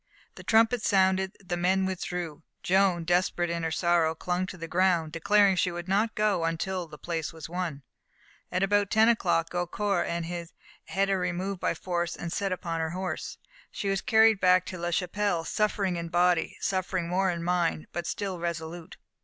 [0.33, 5.11] The trumpets sounded; the men withdrew, Joan, desperate in her sorrow, clung to the ground,
[5.11, 7.83] declaring she would not go until the place was won.
[8.51, 13.37] At about ten o'clock Gaucourt had her removed by force and set upon her horse.
[13.69, 18.07] She was carried back to La Chapelle, suffering in body, suffering more in mind, but
[18.07, 18.97] still resolute.